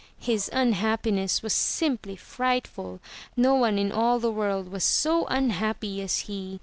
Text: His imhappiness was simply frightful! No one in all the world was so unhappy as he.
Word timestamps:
His 0.19 0.49
imhappiness 0.51 1.43
was 1.43 1.53
simply 1.53 2.15
frightful! 2.15 2.99
No 3.37 3.53
one 3.53 3.77
in 3.77 3.91
all 3.91 4.17
the 4.17 4.31
world 4.31 4.67
was 4.71 4.83
so 4.83 5.27
unhappy 5.27 6.01
as 6.01 6.21
he. 6.21 6.59